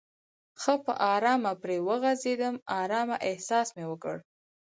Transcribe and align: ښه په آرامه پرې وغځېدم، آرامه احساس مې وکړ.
ښه 0.61 0.73
په 0.85 0.93
آرامه 1.13 1.51
پرې 1.61 1.77
وغځېدم، 1.87 2.55
آرامه 2.81 3.17
احساس 3.29 3.67
مې 3.75 3.85
وکړ. 3.91 4.15